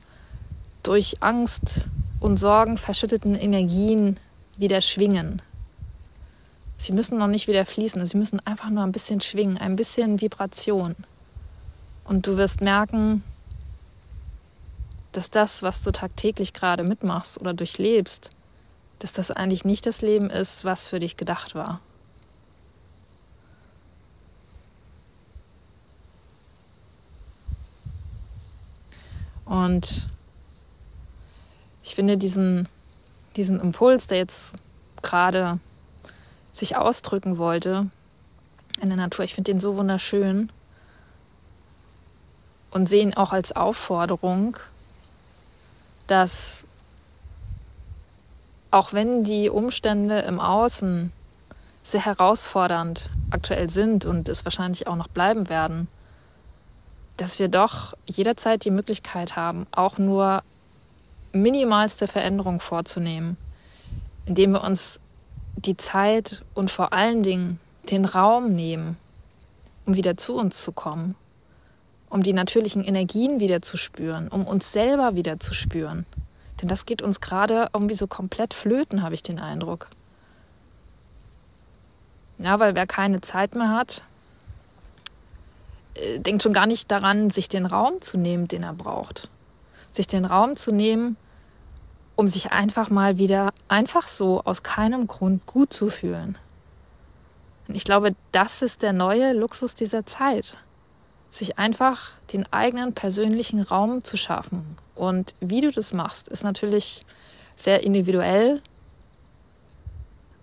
durch 0.83 1.23
Angst 1.23 1.87
und 2.21 2.39
Sorgen 2.39 2.77
verschütteten 2.77 3.35
Energien 3.35 4.19
wieder 4.57 4.81
schwingen. 4.81 5.43
Sie 6.79 6.93
müssen 6.93 7.19
noch 7.19 7.27
nicht 7.27 7.47
wieder 7.47 7.67
fließen, 7.67 8.07
sie 8.07 8.17
müssen 8.17 8.41
einfach 8.47 8.71
nur 8.71 8.85
ein 8.85 8.93
bisschen 8.93 9.21
schwingen, 9.21 9.59
ein 9.59 9.77
bisschen 9.77 10.21
Vibration. 10.21 10.97
Und 12.05 12.27
du 12.27 12.37
wirst 12.37 12.61
merken, 12.61 13.23
dass 15.13 15.31
das, 15.31 15.63
was 15.63 15.83
du 15.83 15.93
tagtäglich 15.93 16.53
gerade 16.53 16.83
mitmachst 16.83 17.41
oder 17.41 17.53
durchlebst, 17.53 18.31
dass 18.99 19.13
das 19.13 19.31
eigentlich 19.31 19.65
nicht 19.65 19.87
das 19.87 20.03
Leben 20.03 20.31
ist, 20.31 20.65
was 20.65 20.89
für 20.89 21.01
dich 21.01 21.17
gedacht 21.17 21.55
war. 21.55 21.81
Und 29.51 30.07
ich 31.83 31.97
finde 31.97 32.17
diesen, 32.17 32.69
diesen 33.35 33.59
Impuls, 33.59 34.07
der 34.07 34.19
jetzt 34.19 34.55
gerade 35.03 35.59
sich 36.53 36.77
ausdrücken 36.77 37.37
wollte 37.37 37.91
in 38.81 38.91
der 38.91 38.97
Natur, 38.97 39.25
ich 39.25 39.35
finde 39.35 39.51
den 39.51 39.59
so 39.59 39.77
wunderschön 39.77 40.53
und 42.71 42.89
sehe 42.89 43.03
ihn 43.03 43.15
auch 43.15 43.33
als 43.33 43.51
Aufforderung, 43.51 44.57
dass 46.07 46.65
auch 48.71 48.93
wenn 48.93 49.25
die 49.25 49.51
Umstände 49.51 50.21
im 50.21 50.39
Außen 50.39 51.11
sehr 51.83 52.05
herausfordernd 52.05 53.11
aktuell 53.31 53.69
sind 53.69 54.05
und 54.05 54.29
es 54.29 54.45
wahrscheinlich 54.45 54.87
auch 54.87 54.95
noch 54.95 55.09
bleiben 55.09 55.49
werden, 55.49 55.89
dass 57.21 57.39
wir 57.39 57.49
doch 57.49 57.93
jederzeit 58.07 58.65
die 58.65 58.71
Möglichkeit 58.71 59.37
haben, 59.37 59.67
auch 59.73 59.99
nur 59.99 60.43
minimalste 61.33 62.07
Veränderung 62.07 62.61
vorzunehmen, 62.61 63.37
indem 64.25 64.53
wir 64.53 64.65
uns 64.65 65.01
die 65.57 65.77
Zeit 65.77 66.43
und 66.55 66.71
vor 66.71 66.95
allen 66.95 67.23
Dingen 67.23 67.61
den 67.91 68.07
Raum 68.07 68.55
nehmen, 68.55 68.97
um 69.85 69.97
wieder 69.97 70.17
zu 70.17 70.35
uns 70.35 70.63
zu 70.63 70.73
kommen, 70.73 71.15
um 72.09 72.23
die 72.23 72.33
natürlichen 72.33 72.83
Energien 72.83 73.39
wieder 73.39 73.61
zu 73.61 73.77
spüren, 73.77 74.29
um 74.29 74.47
uns 74.47 74.73
selber 74.73 75.15
wieder 75.15 75.39
zu 75.39 75.53
spüren. 75.53 76.07
Denn 76.63 76.69
das 76.69 76.87
geht 76.87 77.03
uns 77.03 77.21
gerade 77.21 77.69
irgendwie 77.75 77.95
so 77.95 78.07
komplett 78.07 78.55
flöten, 78.55 79.03
habe 79.03 79.15
ich 79.15 79.23
den 79.23 79.39
Eindruck. 79.39 79.89
Ja, 82.39 82.59
weil 82.59 82.75
wer 82.75 82.87
keine 82.87 83.21
Zeit 83.21 83.55
mehr 83.55 83.69
hat, 83.69 84.05
denkt 86.19 86.43
schon 86.43 86.53
gar 86.53 86.67
nicht 86.67 86.91
daran, 86.91 87.31
sich 87.31 87.49
den 87.49 87.67
Raum 87.67 88.01
zu 88.01 88.19
nehmen, 88.19 88.49
den 88.49 88.63
er 88.63 88.75
braucht 88.75 89.29
sich 89.91 90.07
den 90.07 90.25
Raum 90.25 90.57
zu 90.57 90.73
nehmen, 90.73 91.17
um 92.17 92.29
sich 92.29 92.53
einfach 92.53 92.91
mal 92.91 93.19
wieder 93.19 93.51
einfach 93.69 94.09
so 94.09 94.43
aus 94.45 94.63
keinem 94.63 95.07
Grund 95.07 95.47
gut 95.47 95.73
zu 95.73 95.89
fühlen. 95.89 96.39
Und 97.69 97.75
ich 97.75 97.85
glaube, 97.85 98.15
das 98.33 98.63
ist 98.63 98.83
der 98.83 98.93
neue 98.93 99.33
Luxus 99.33 99.75
dieser 99.75 100.07
Zeit, 100.07 100.57
sich 101.31 101.59
einfach 101.59 102.13
den 102.33 102.51
eigenen 102.53 102.95
persönlichen 102.95 103.63
Raum 103.63 104.05
zu 104.05 104.17
schaffen. 104.17 104.77
Und 104.95 105.35
wie 105.41 105.61
du 105.61 105.71
das 105.71 105.93
machst, 105.93 106.29
ist 106.29 106.45
natürlich 106.45 107.03
sehr 107.57 107.85
individuell 107.85 108.61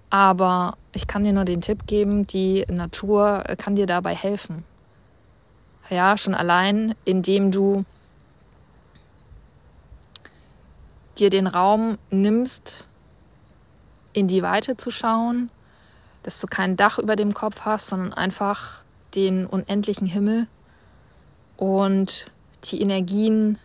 Aber 0.10 0.78
ich 0.94 1.06
kann 1.06 1.26
dir 1.26 1.34
nur 1.34 1.46
den 1.46 1.62
Tipp 1.62 1.86
geben, 1.86 2.26
die 2.28 2.66
Natur 2.70 3.44
kann 3.58 3.76
dir 3.76 3.88
dabei 3.88 4.16
helfen. 4.16 4.64
Ja, 5.90 6.18
schon 6.18 6.36
allein, 6.36 6.96
indem 7.06 7.52
du 7.52 7.86
dir 11.18 11.30
den 11.30 11.48
Raum 11.48 11.98
nimmst, 12.10 12.88
in 14.14 14.28
die 14.28 14.42
Weite 14.42 14.78
zu 14.78 14.92
schauen, 14.92 15.50
dass 16.24 16.42
du 16.42 16.48
kein 16.48 16.76
Dach 16.76 16.98
über 17.00 17.16
dem 17.16 17.34
Kopf 17.34 17.62
hast, 17.62 17.88
sondern 17.88 18.14
einfach 18.14 18.82
den 19.16 19.46
unendlichen 19.46 20.08
Himmel 20.08 20.48
und 21.56 22.26
die 22.66 22.82
Energien, 22.82 23.58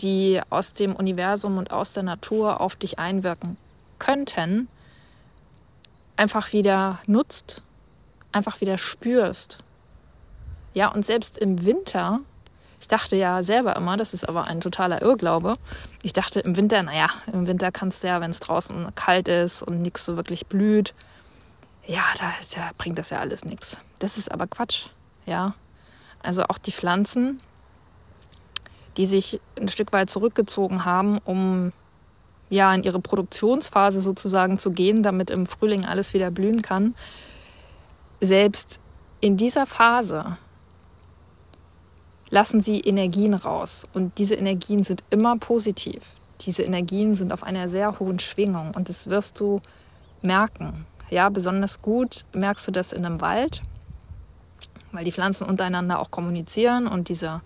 die 0.00 0.40
aus 0.50 0.72
dem 0.72 0.96
Universum 0.96 1.58
und 1.58 1.70
aus 1.70 1.92
der 1.92 2.02
Natur 2.02 2.60
auf 2.60 2.74
dich 2.74 2.98
einwirken 2.98 3.56
könnten, 3.98 4.68
einfach 6.16 6.52
wieder 6.52 6.98
nutzt, 7.06 7.62
einfach 8.32 8.60
wieder 8.60 8.78
spürst. 8.78 9.58
Ja, 10.72 10.88
und 10.88 11.04
selbst 11.04 11.38
im 11.38 11.64
Winter, 11.64 12.20
ich 12.80 12.88
dachte 12.88 13.16
ja 13.16 13.42
selber 13.42 13.76
immer, 13.76 13.96
das 13.96 14.14
ist 14.14 14.28
aber 14.28 14.44
ein 14.44 14.60
totaler 14.60 15.02
Irrglaube, 15.02 15.56
ich 16.02 16.12
dachte 16.12 16.40
im 16.40 16.56
Winter, 16.56 16.82
naja, 16.82 17.08
im 17.32 17.46
Winter 17.46 17.72
kannst 17.72 18.02
du 18.02 18.08
ja, 18.08 18.20
wenn 18.20 18.30
es 18.30 18.40
draußen 18.40 18.94
kalt 18.94 19.28
ist 19.28 19.62
und 19.62 19.82
nichts 19.82 20.04
so 20.04 20.16
wirklich 20.16 20.46
blüht, 20.46 20.94
ja, 21.86 22.02
da 22.18 22.32
ja, 22.56 22.70
bringt 22.78 22.98
das 22.98 23.10
ja 23.10 23.18
alles 23.18 23.44
nichts. 23.44 23.80
Das 23.98 24.16
ist 24.16 24.30
aber 24.30 24.46
Quatsch, 24.46 24.86
ja. 25.26 25.54
Also 26.22 26.44
auch 26.44 26.58
die 26.58 26.72
Pflanzen, 26.72 27.40
die 28.96 29.06
sich 29.06 29.40
ein 29.58 29.68
Stück 29.68 29.92
weit 29.92 30.10
zurückgezogen 30.10 30.84
haben, 30.84 31.18
um 31.18 31.72
ja 32.48 32.74
in 32.74 32.82
ihre 32.82 33.00
Produktionsphase 33.00 34.00
sozusagen 34.00 34.58
zu 34.58 34.70
gehen, 34.72 35.02
damit 35.02 35.30
im 35.30 35.46
Frühling 35.46 35.84
alles 35.84 36.14
wieder 36.14 36.30
blühen 36.30 36.62
kann. 36.62 36.94
Selbst 38.20 38.80
in 39.20 39.36
dieser 39.36 39.66
Phase 39.66 40.36
lassen 42.30 42.60
sie 42.60 42.80
Energien 42.80 43.34
raus 43.34 43.86
und 43.92 44.18
diese 44.18 44.34
Energien 44.34 44.84
sind 44.84 45.02
immer 45.10 45.36
positiv. 45.36 46.02
Diese 46.40 46.62
Energien 46.62 47.14
sind 47.14 47.32
auf 47.32 47.42
einer 47.42 47.68
sehr 47.68 47.98
hohen 47.98 48.18
Schwingung 48.18 48.72
und 48.74 48.88
das 48.88 49.08
wirst 49.08 49.38
du 49.40 49.60
merken. 50.22 50.86
Ja, 51.10 51.28
besonders 51.28 51.82
gut 51.82 52.24
merkst 52.32 52.68
du 52.68 52.72
das 52.72 52.92
in 52.92 53.04
einem 53.04 53.20
Wald, 53.20 53.62
weil 54.92 55.04
die 55.04 55.12
Pflanzen 55.12 55.46
untereinander 55.46 55.98
auch 55.98 56.10
kommunizieren 56.10 56.86
und 56.86 57.08
diese 57.08 57.42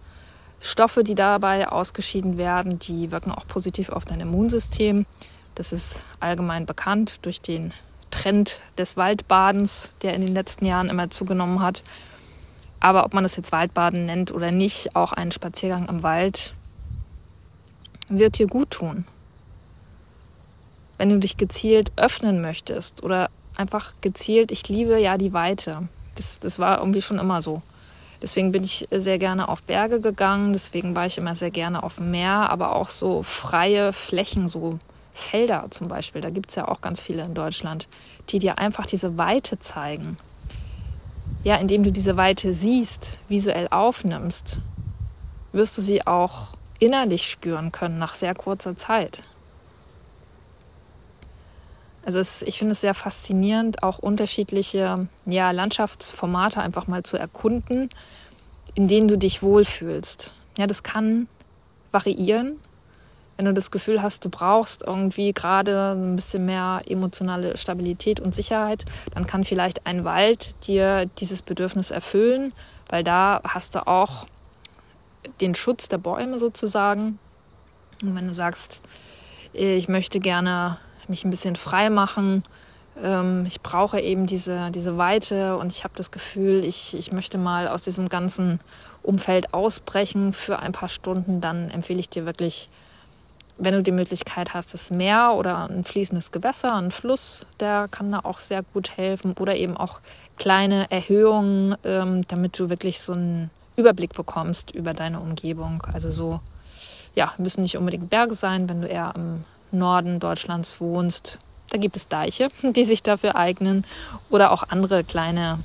Stoffe, 0.60 1.02
die 1.02 1.14
dabei 1.14 1.68
ausgeschieden 1.68 2.38
werden, 2.38 2.78
die 2.78 3.10
wirken 3.10 3.32
auch 3.32 3.46
positiv 3.46 3.88
auf 3.90 4.04
dein 4.04 4.20
Immunsystem. 4.20 5.06
Das 5.54 5.72
ist 5.72 6.00
allgemein 6.20 6.66
bekannt 6.66 7.16
durch 7.22 7.40
den 7.40 7.72
Trend 8.10 8.60
des 8.78 8.96
Waldbadens, 8.96 9.90
der 10.02 10.14
in 10.14 10.22
den 10.22 10.32
letzten 10.32 10.66
Jahren 10.66 10.88
immer 10.88 11.10
zugenommen 11.10 11.60
hat. 11.60 11.82
Aber 12.84 13.06
ob 13.06 13.14
man 13.14 13.22
das 13.22 13.36
jetzt 13.36 13.50
Waldbaden 13.50 14.04
nennt 14.04 14.30
oder 14.30 14.50
nicht, 14.50 14.94
auch 14.94 15.14
ein 15.14 15.32
Spaziergang 15.32 15.88
im 15.88 16.02
Wald 16.02 16.52
wird 18.10 18.38
dir 18.38 18.46
gut 18.46 18.72
tun. 18.72 19.06
Wenn 20.98 21.08
du 21.08 21.18
dich 21.18 21.38
gezielt 21.38 21.92
öffnen 21.96 22.42
möchtest 22.42 23.02
oder 23.02 23.30
einfach 23.56 23.94
gezielt, 24.02 24.52
ich 24.52 24.68
liebe 24.68 25.00
ja 25.00 25.16
die 25.16 25.32
Weite. 25.32 25.88
Das, 26.16 26.40
das 26.40 26.58
war 26.58 26.80
irgendwie 26.80 27.00
schon 27.00 27.18
immer 27.18 27.40
so. 27.40 27.62
Deswegen 28.20 28.52
bin 28.52 28.64
ich 28.64 28.86
sehr 28.90 29.16
gerne 29.18 29.48
auf 29.48 29.62
Berge 29.62 30.02
gegangen, 30.02 30.52
deswegen 30.52 30.94
war 30.94 31.06
ich 31.06 31.16
immer 31.16 31.34
sehr 31.36 31.50
gerne 31.50 31.84
auf 31.84 31.96
dem 31.96 32.10
Meer, 32.10 32.50
aber 32.50 32.76
auch 32.76 32.90
so 32.90 33.22
freie 33.22 33.94
Flächen, 33.94 34.46
so 34.46 34.78
Felder 35.14 35.70
zum 35.70 35.88
Beispiel, 35.88 36.20
da 36.20 36.28
gibt 36.28 36.50
es 36.50 36.56
ja 36.56 36.68
auch 36.68 36.82
ganz 36.82 37.00
viele 37.00 37.24
in 37.24 37.32
Deutschland, 37.32 37.88
die 38.28 38.40
dir 38.40 38.58
einfach 38.58 38.84
diese 38.84 39.16
Weite 39.16 39.58
zeigen. 39.58 40.18
Ja, 41.44 41.56
indem 41.56 41.84
du 41.84 41.92
diese 41.92 42.16
Weite 42.16 42.54
siehst, 42.54 43.18
visuell 43.28 43.68
aufnimmst, 43.70 44.60
wirst 45.52 45.76
du 45.76 45.82
sie 45.82 46.06
auch 46.06 46.48
innerlich 46.78 47.30
spüren 47.30 47.70
können 47.70 47.98
nach 47.98 48.14
sehr 48.14 48.34
kurzer 48.34 48.76
Zeit. 48.76 49.22
Also 52.04 52.18
es, 52.18 52.42
ich 52.42 52.58
finde 52.58 52.72
es 52.72 52.80
sehr 52.80 52.94
faszinierend, 52.94 53.82
auch 53.82 53.98
unterschiedliche 53.98 55.06
ja, 55.26 55.50
Landschaftsformate 55.50 56.60
einfach 56.60 56.86
mal 56.86 57.02
zu 57.02 57.16
erkunden, 57.16 57.88
in 58.74 58.88
denen 58.88 59.08
du 59.08 59.16
dich 59.16 59.42
wohlfühlst. 59.42 60.34
Ja, 60.58 60.66
das 60.66 60.82
kann 60.82 61.28
variieren. 61.92 62.58
Wenn 63.36 63.46
du 63.46 63.52
das 63.52 63.70
Gefühl 63.70 64.02
hast, 64.02 64.24
du 64.24 64.28
brauchst 64.28 64.82
irgendwie 64.82 65.32
gerade 65.32 65.92
ein 65.92 66.16
bisschen 66.16 66.46
mehr 66.46 66.82
emotionale 66.86 67.56
Stabilität 67.56 68.20
und 68.20 68.34
Sicherheit, 68.34 68.84
dann 69.12 69.26
kann 69.26 69.44
vielleicht 69.44 69.86
ein 69.86 70.04
Wald 70.04 70.54
dir 70.66 71.06
dieses 71.18 71.42
Bedürfnis 71.42 71.90
erfüllen, 71.90 72.52
weil 72.88 73.02
da 73.02 73.40
hast 73.44 73.74
du 73.74 73.86
auch 73.86 74.26
den 75.40 75.54
Schutz 75.54 75.88
der 75.88 75.98
Bäume 75.98 76.38
sozusagen. 76.38 77.18
Und 78.02 78.14
wenn 78.14 78.28
du 78.28 78.34
sagst, 78.34 78.80
ich 79.52 79.88
möchte 79.88 80.20
gerne 80.20 80.78
mich 81.08 81.24
ein 81.24 81.30
bisschen 81.30 81.56
frei 81.56 81.90
machen. 81.90 82.42
Ähm, 83.00 83.44
ich 83.46 83.60
brauche 83.60 84.00
eben 84.00 84.26
diese, 84.26 84.70
diese 84.70 84.96
Weite 84.98 85.56
und 85.56 85.72
ich 85.72 85.84
habe 85.84 85.94
das 85.96 86.10
Gefühl, 86.10 86.64
ich, 86.64 86.96
ich 86.96 87.12
möchte 87.12 87.38
mal 87.38 87.68
aus 87.68 87.82
diesem 87.82 88.08
ganzen 88.08 88.60
Umfeld 89.02 89.52
ausbrechen 89.52 90.32
für 90.32 90.58
ein 90.58 90.72
paar 90.72 90.88
Stunden. 90.88 91.40
Dann 91.40 91.70
empfehle 91.70 92.00
ich 92.00 92.08
dir 92.08 92.26
wirklich, 92.26 92.68
wenn 93.56 93.74
du 93.74 93.82
die 93.82 93.92
Möglichkeit 93.92 94.54
hast, 94.54 94.74
das 94.74 94.90
Meer 94.90 95.34
oder 95.36 95.68
ein 95.68 95.84
fließendes 95.84 96.32
Gewässer, 96.32 96.74
ein 96.74 96.90
Fluss, 96.90 97.46
der 97.60 97.88
kann 97.90 98.10
da 98.10 98.20
auch 98.24 98.40
sehr 98.40 98.62
gut 98.62 98.96
helfen. 98.96 99.34
Oder 99.38 99.56
eben 99.56 99.76
auch 99.76 100.00
kleine 100.36 100.90
Erhöhungen, 100.90 101.76
ähm, 101.84 102.26
damit 102.26 102.58
du 102.58 102.68
wirklich 102.68 103.00
so 103.00 103.12
einen 103.12 103.50
Überblick 103.76 104.14
bekommst 104.14 104.72
über 104.72 104.92
deine 104.92 105.20
Umgebung. 105.20 105.82
Also 105.92 106.10
so, 106.10 106.40
ja, 107.14 107.32
müssen 107.38 107.62
nicht 107.62 107.76
unbedingt 107.76 108.10
Berge 108.10 108.34
sein, 108.34 108.68
wenn 108.68 108.82
du 108.82 108.88
eher 108.88 109.14
am 109.14 109.44
Norden 109.70 110.20
Deutschlands 110.20 110.80
wohnst, 110.80 111.38
da 111.70 111.78
gibt 111.78 111.96
es 111.96 112.08
Deiche, 112.08 112.48
die 112.62 112.84
sich 112.84 113.02
dafür 113.02 113.36
eignen 113.36 113.84
oder 114.30 114.52
auch 114.52 114.64
andere 114.68 115.04
kleine 115.04 115.58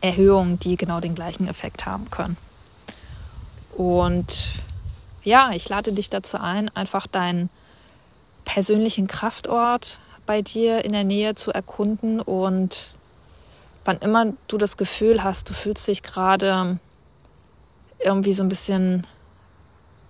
Erhöhungen, 0.00 0.58
die 0.58 0.76
genau 0.76 1.00
den 1.00 1.14
gleichen 1.14 1.48
Effekt 1.48 1.86
haben 1.86 2.10
können. 2.10 2.36
Und 3.76 4.54
ja, 5.24 5.50
ich 5.52 5.68
lade 5.68 5.92
dich 5.92 6.10
dazu 6.10 6.38
ein, 6.38 6.68
einfach 6.76 7.06
deinen 7.06 7.50
persönlichen 8.44 9.06
Kraftort 9.06 9.98
bei 10.26 10.42
dir 10.42 10.84
in 10.84 10.92
der 10.92 11.04
Nähe 11.04 11.34
zu 11.34 11.50
erkunden 11.50 12.20
und 12.20 12.94
wann 13.84 13.98
immer 13.98 14.32
du 14.48 14.58
das 14.58 14.76
Gefühl 14.76 15.24
hast, 15.24 15.48
du 15.50 15.54
fühlst 15.54 15.86
dich 15.88 16.02
gerade 16.02 16.78
irgendwie 17.98 18.32
so 18.32 18.42
ein 18.42 18.48
bisschen 18.48 19.06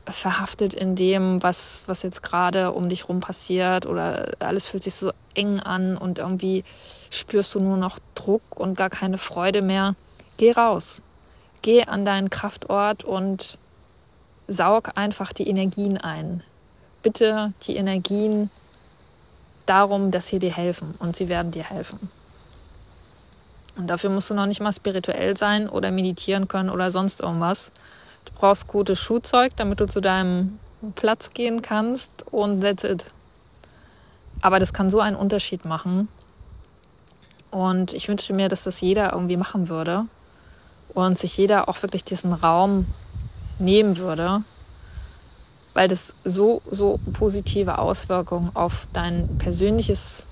verhaftet 0.07 0.75
in 0.75 0.97
dem, 0.97 1.43
was, 1.43 1.85
was 1.87 2.03
jetzt 2.03 2.23
gerade 2.23 2.73
um 2.73 2.89
dich 2.89 3.09
rum 3.09 3.21
passiert 3.21 3.87
oder 3.87 4.33
alles 4.41 4.67
fühlt 4.67 4.83
sich 4.83 4.95
so 4.95 5.13
eng 5.35 5.61
an 5.61 5.97
und 5.97 6.19
irgendwie 6.19 6.65
spürst 7.11 7.55
du 7.55 7.61
nur 7.61 7.77
noch 7.77 7.99
Druck 8.15 8.43
und 8.55 8.77
gar 8.77 8.91
keine 8.91 9.19
Freude 9.19 9.63
mehr. 9.63 9.95
Geh 10.37 10.53
raus. 10.53 11.01
Geh 11.63 11.85
an 11.85 12.05
deinen 12.05 12.29
Kraftort 12.29 13.05
und 13.05 13.59
saug 14.49 14.91
einfach 14.97 15.33
die 15.33 15.49
Energien 15.49 15.99
ein. 15.99 16.43
Bitte 17.03 17.53
die 17.63 17.77
Energien 17.77 18.51
darum, 19.67 20.11
dass 20.11 20.29
sie 20.29 20.39
dir 20.39 20.53
helfen 20.53 20.95
und 20.99 21.17
sie 21.17 21.29
werden 21.29 21.53
dir 21.53 21.65
helfen. 21.65 21.99
Und 23.77 23.89
dafür 23.89 24.11
musst 24.11 24.31
du 24.31 24.35
noch 24.35 24.47
nicht 24.47 24.61
mal 24.61 24.73
spirituell 24.73 25.37
sein 25.37 25.69
oder 25.69 25.91
meditieren 25.91 26.49
können 26.49 26.71
oder 26.71 26.91
sonst 26.91 27.21
irgendwas 27.21 27.73
Du 28.25 28.33
brauchst 28.35 28.67
gutes 28.69 29.01
Schuhzeug, 29.01 29.53
damit 29.57 29.81
du 29.81 29.87
zu 29.87 30.01
deinem 30.01 30.59
Platz 30.95 31.31
gehen 31.31 31.63
kannst 31.63 32.11
und 32.31 32.61
that's 32.61 32.85
it. 32.85 33.07
Aber 34.41 34.59
das 34.59 34.73
kann 34.73 34.91
so 34.91 35.01
einen 35.01 35.17
Unterschied 35.17 35.65
machen. 35.65 36.09
Und 37.51 37.93
ich 37.93 38.09
wünschte 38.09 38.33
mir, 38.33 38.49
dass 38.49 38.65
das 38.65 38.81
jeder 38.81 39.13
irgendwie 39.13 39.37
machen 39.37 39.69
würde 39.69 40.07
und 40.93 41.19
sich 41.19 41.37
jeder 41.37 41.69
auch 41.69 41.83
wirklich 41.83 42.05
diesen 42.05 42.33
Raum 42.33 42.87
nehmen 43.59 43.97
würde, 43.97 44.43
weil 45.73 45.89
das 45.89 46.15
so, 46.25 46.63
so 46.71 47.01
positive 47.13 47.79
Auswirkungen 47.79 48.51
auf 48.55 48.87
dein 48.93 49.39
persönliches, 49.39 50.27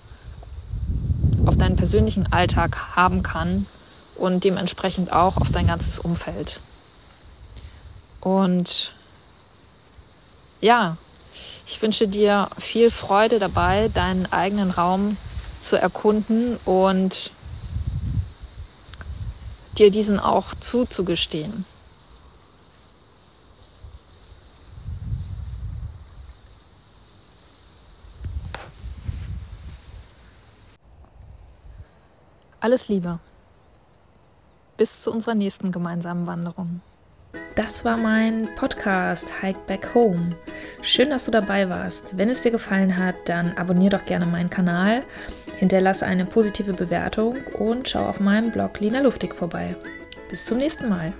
auf 1.47 1.57
deinen 1.57 1.77
persönlichen 1.77 2.33
Alltag 2.33 2.97
haben 2.97 3.23
kann 3.23 3.67
und 4.17 4.45
dementsprechend 4.45 5.13
auch 5.13 5.37
auf 5.37 5.51
dein 5.51 5.67
ganzes 5.67 5.99
Umfeld. 5.99 6.61
Und 8.21 8.95
ja, 10.61 10.97
ich 11.67 11.83
wünsche 11.83 12.07
dir 12.07 12.49
viel 12.59 12.91
Freude 12.91 13.39
dabei, 13.39 13.91
deinen 13.93 14.31
eigenen 14.33 14.71
Raum 14.71 15.17
zu 15.61 15.77
erkunden 15.77 16.57
und 16.65 17.31
dir 19.79 19.91
diesen 19.91 20.21
auch 20.21 20.55
zuzugestehen. 20.61 21.65
Alles 32.63 32.87
Liebe. 32.87 33.19
Bis 34.77 35.03
zu 35.03 35.11
unserer 35.11 35.35
nächsten 35.35 35.73
gemeinsamen 35.73 36.29
Wanderung. 36.29 36.81
Das 37.57 37.85
war 37.85 37.97
mein 37.97 38.49
Podcast 38.55 39.43
Hike 39.43 39.59
Back 39.67 39.93
Home. 39.97 40.37
Schön, 40.81 41.11
dass 41.11 41.25
du 41.25 41.33
dabei 41.33 41.69
warst. 41.69 42.17
Wenn 42.17 42.31
es 42.31 42.43
dir 42.43 42.53
gefallen 42.53 42.97
hat, 42.97 43.17
dann 43.25 43.57
abonniere 43.57 43.99
doch 43.99 44.05
gerne 44.05 44.27
meinen 44.27 44.49
Kanal, 44.49 45.03
hinterlasse 45.59 46.07
eine 46.07 46.25
positive 46.25 46.73
Bewertung 46.73 47.39
und 47.59 47.89
schau 47.89 48.07
auf 48.07 48.21
meinem 48.21 48.53
Blog 48.53 48.79
Lina 48.79 49.01
Luftig 49.01 49.35
vorbei. 49.35 49.75
Bis 50.31 50.45
zum 50.45 50.59
nächsten 50.59 50.89
Mal. 50.89 51.13